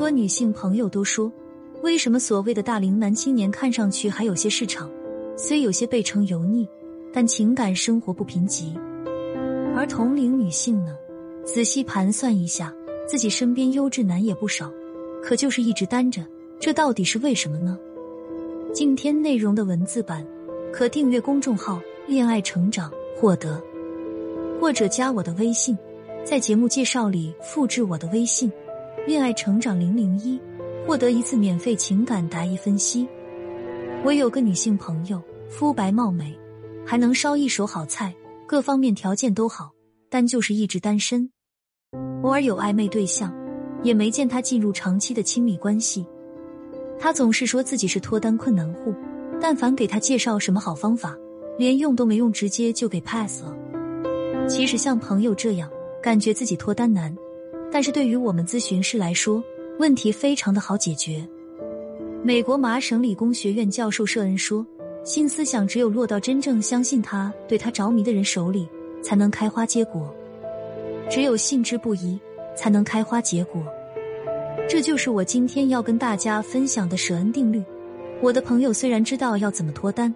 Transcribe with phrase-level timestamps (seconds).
[0.00, 1.30] 多女性朋友都说，
[1.82, 4.90] 为什么所谓的大龄男青年看上去还有些市场，
[5.36, 6.66] 虽有些被称油腻，
[7.12, 8.74] 但情感生活不贫瘠。
[9.76, 10.96] 而同龄女性呢，
[11.44, 12.74] 仔细盘算一下，
[13.06, 14.72] 自己身边优质男也不少，
[15.22, 16.26] 可就是一直单着，
[16.58, 17.78] 这到底是为什么呢？
[18.72, 20.26] 今天内容的文字版，
[20.72, 21.78] 可订阅公众号
[22.08, 22.90] “恋爱成长”
[23.20, 23.62] 获得，
[24.58, 25.76] 或者加我的微信，
[26.24, 28.50] 在节目介绍里复制我的微信
[29.10, 30.40] “恋爱成长零零一”，
[30.86, 33.08] 获得一次免费情感答疑分析。
[34.04, 36.32] 我有个女性朋友，肤白貌美，
[36.86, 38.14] 还能烧一手好菜，
[38.46, 39.72] 各方面条件都好，
[40.08, 41.28] 但就是一直单身，
[42.22, 43.34] 偶尔有暧昧对象，
[43.82, 46.06] 也没见她进入长期的亲密关系。
[46.96, 48.94] 他总是说自己是脱单困难户，
[49.40, 51.18] 但凡给他介绍什么好方法，
[51.58, 53.56] 连用都没用，直接就给 pass 了。
[54.48, 55.68] 其实像朋友这样，
[56.00, 57.12] 感觉自己脱单难，
[57.72, 59.42] 但是对于我们咨询师来说，
[59.78, 61.26] 问题非常的好解决。
[62.22, 64.66] 美国麻省理工学院教授舍恩说
[65.04, 68.68] ：“新思想只有落到真正相信他、对他着迷的人手里，
[69.02, 70.02] 才能开花结果；
[71.08, 72.18] 只有信之不疑，
[72.56, 73.62] 才能开花结果。”
[74.68, 77.62] 这就是我今天要跟大家分享的舍恩定律。
[78.20, 80.14] 我的朋友虽然知道要怎么脱单，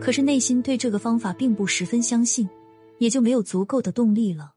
[0.00, 2.48] 可是内心对这个方法并不十分相信，
[2.98, 4.52] 也就没有足够的动力了。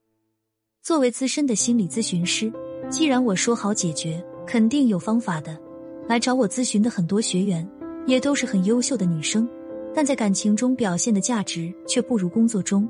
[0.86, 2.54] 作为资深的心理咨询师，
[2.92, 5.58] 既然我说好解决，肯定有方法的。
[6.08, 7.68] 来找我咨询的很多学员，
[8.06, 9.50] 也都是很优秀的女生，
[9.96, 12.88] 但在感情中表现的价值却不如工作中。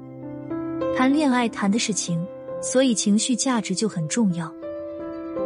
[0.94, 2.22] 谈恋爱谈的是情，
[2.62, 4.54] 所以情绪价值就很重要。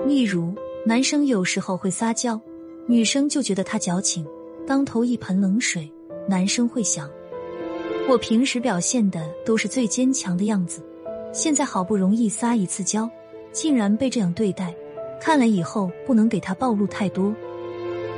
[0.08, 0.52] 例如。
[0.86, 2.40] 男生有时候会撒娇，
[2.88, 4.26] 女生就觉得他矫情，
[4.66, 5.88] 当头一盆冷水。
[6.28, 7.08] 男生会想，
[8.10, 10.82] 我平时表现的都是最坚强的样子，
[11.32, 13.10] 现在好不容易撒一次娇，
[13.52, 14.76] 竟然被这样对待，
[15.22, 17.34] 看来以后不能给他暴露太多，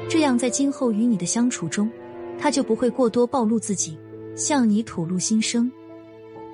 [0.10, 1.90] 这样在今后与你的相处中，
[2.40, 3.98] 他就不会过多暴露自己，
[4.36, 5.72] 向你吐露心声。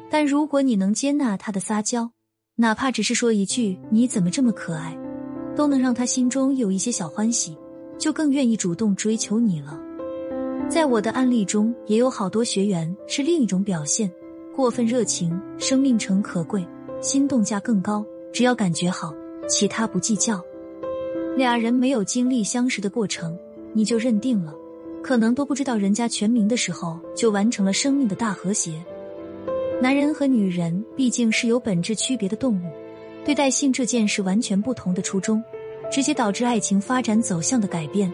[0.10, 2.12] 但如果你能接纳他的撒娇，
[2.56, 4.98] 哪怕只是说一句“你怎么这么可爱”。
[5.58, 7.58] 都能让他心中有一些小欢喜，
[7.98, 9.82] 就更愿意主动追求你了。
[10.70, 14.08] 在我的案例中，也有好多学员是另一种表现：
[14.58, 16.68] 过分热情，生命诚可贵，
[17.00, 18.04] 心动价更高。
[18.34, 19.14] 只要感觉好，
[19.48, 20.42] 其他不计较。
[21.36, 23.38] 俩人没有经历相识的过程，
[23.72, 24.56] 你就认定了，
[25.04, 28.84] 可能都不知道人家全名的时候，就完成了生命的大和谐。
[29.80, 32.66] 男人和女人毕竟是有本质区别的动物。
[33.24, 35.40] 对待性这件事完全不同的初衷，
[35.92, 38.12] 直接导致爱情发展走向的改变。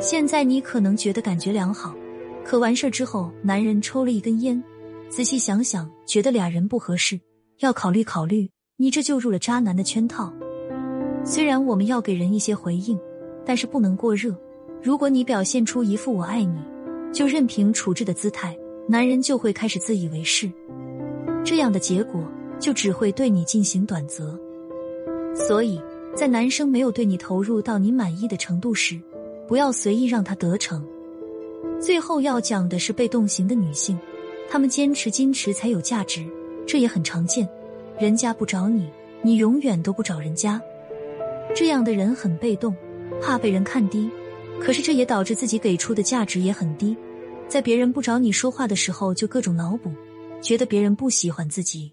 [0.00, 1.94] 现在你可能觉得感觉良好，
[2.42, 4.64] 可完事之后，男人抽了一根烟，
[5.14, 7.20] 仔细想想，觉得俩人不合适，
[7.58, 10.32] 要考虑考虑，你这就入了渣男的圈套。
[11.22, 12.98] 虽然我们要给人一些回应，
[13.44, 14.34] 但是不能过热。
[14.82, 16.56] 如果你表现出一副我爱你，
[17.12, 18.56] 就任凭处置的姿态，
[18.88, 20.50] 男人就会开始自以为是，
[21.44, 22.26] 这样的结果。
[22.58, 24.38] 就只会对你进行短择，
[25.34, 25.82] 所以
[26.14, 28.98] 在男生没有对你投入到你满意的程度时，
[29.48, 30.86] 不要随意让他得逞。
[31.80, 33.98] 最后要讲的是被动型的女性，
[34.50, 36.24] 他们坚持矜持才有价值，
[36.66, 37.48] 这也很常见。
[37.98, 38.90] 人家不找你，
[39.22, 40.60] 你永远都不找人家，
[41.54, 42.74] 这样的人很被动，
[43.20, 44.10] 怕被人看低，
[44.60, 46.96] 可是这也导致自己给出的价值也很低，
[47.48, 49.90] 在别人不找你说话的时候就各种脑补，
[50.40, 51.92] 觉得别人不喜欢自己。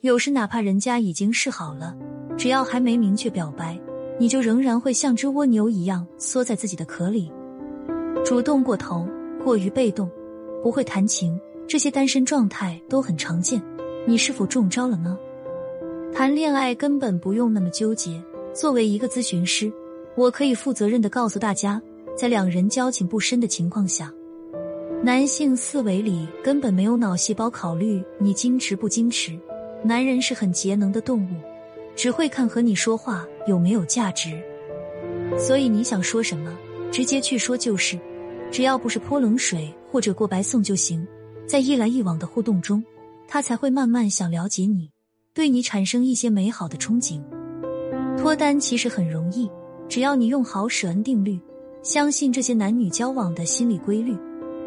[0.00, 1.96] 有时哪怕人家已经示好了，
[2.36, 3.78] 只要还没明确表白，
[4.18, 7.32] 你就仍然会像只蜗牛一样缩在自己的壳里，
[8.24, 9.08] 主动过头，
[9.42, 10.10] 过于被动，
[10.62, 13.62] 不会谈情，这些单身状态都很常见。
[14.06, 15.18] 你是否中招了呢？
[16.12, 18.22] 谈恋爱根本不用那么纠结。
[18.52, 19.72] 作为一个咨询师，
[20.14, 21.80] 我可以负责任的告诉大家，
[22.16, 24.12] 在两人交情不深的情况下，
[25.02, 29.36] 男性思维里根本没有脑细胞考虑你矜持不矜持。
[29.82, 31.34] 男人是很节能的动物，
[31.96, 34.40] 只会看和你说话有没有价值。
[35.38, 36.56] 所以你想说什么，
[36.92, 37.98] 直接去说就是，
[38.52, 41.04] 只要不是泼冷水或者过白送就行。
[41.46, 42.82] 在一来一往的互动中，
[43.28, 44.90] 他才会慢慢想了解你，
[45.32, 47.22] 对你产生一些美好的憧憬。
[48.16, 49.50] 脱单其实很容易，
[49.88, 51.38] 只要你用好舍恩定律，
[51.82, 54.16] 相信这些男女交往的心理规律，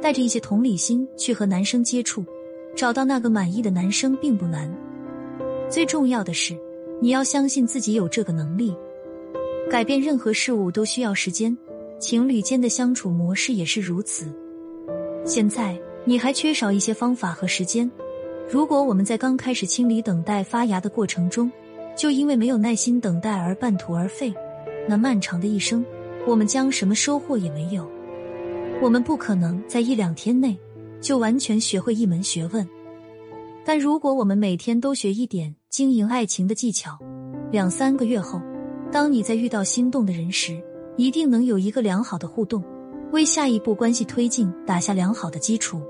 [0.02, 2.24] 带着一些同理心去和男生接触，
[2.76, 4.72] 找到那个满意的男生并不难。
[5.70, 6.56] 最重要的是，
[7.02, 8.76] 你要相信自己有这个能力。
[9.70, 11.58] 改变任何事物都需要时间，
[12.00, 14.26] 情侣间的相处模式也是如此。
[15.26, 17.92] 现在你还缺少一些方法和时间。
[18.50, 21.52] 如果我们在刚开始清理、等待发芽的过程中，
[21.98, 24.34] 就因为没有耐心等待而半途而废，
[24.88, 25.86] 那漫长的一生，
[26.26, 27.86] 我们将什么收获也没有。
[28.82, 30.58] 我们不可能在一两天内
[31.02, 32.66] 就完全学会一门学问，
[33.66, 36.98] 但如果我们每天都学一点经营爱情的技巧，
[37.52, 38.40] 两三个月后，
[38.94, 40.58] 当你在遇到心动的人时，
[40.96, 42.64] 一定能有一个良好的互动，
[43.12, 45.82] 为下一步关系推进打下良好的基础。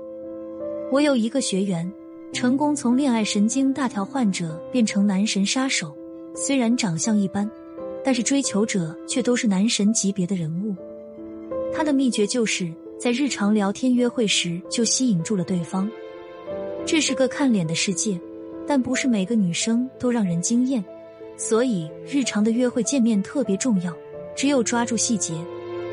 [0.90, 1.90] 我有一个学员，
[2.32, 5.94] 成功从恋爱神经大条患者变成男神杀手。
[6.34, 7.48] 虽然长相一般，
[8.02, 10.74] 但是追求者却都是男神级别的人物。
[11.74, 15.90] 他的秘诀就是在日常聊天约会时就吸引住了对方。
[16.86, 18.18] 这是个看脸的世界，
[18.66, 20.82] 但不是每个女生都让人惊艳。
[21.36, 23.94] 所以，日常的约会见面特别重要。
[24.34, 25.34] 只有抓住细节，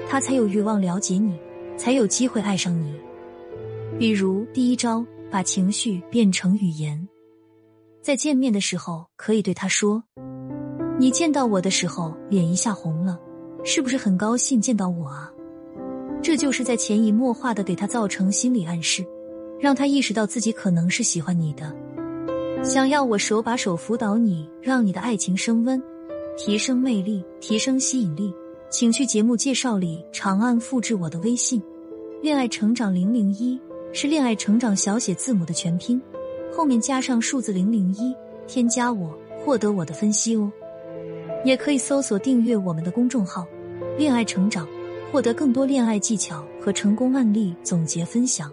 [0.07, 1.33] 他才有欲望了解你，
[1.75, 2.93] 才有机会爱上你。
[3.97, 7.07] 比如，第一招，把情绪变成语言。
[8.01, 10.03] 在见面的时候，可以对他说
[10.99, 13.17] ：“你见到我的时候脸一下红了，
[13.63, 15.31] 是不是很高兴见到我啊？”
[16.21, 19.05] 这就是在潜移默化的给他造成心理暗示，
[19.59, 21.73] 让他意识到自己可能是喜欢你的。
[22.63, 25.81] 想要我手把手辅导你，让你的爱情升温。
[26.37, 28.33] 提升魅力，提升吸引力，
[28.69, 31.63] 请去节目介绍里长按复制我的微信
[32.21, 33.57] “恋爱成长零零一”，
[33.97, 36.01] 是恋爱成长小写字母的全拼，
[36.53, 38.13] 后面加上数字零零一，
[38.45, 40.51] 添加我获得我的分析哦。
[41.45, 43.47] 也可以搜索订阅我们的公众号
[43.97, 44.67] “恋爱成长”，
[45.13, 48.51] 获得更多恋爱技巧和成功案例总结分享。